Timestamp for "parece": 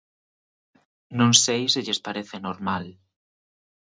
2.07-2.37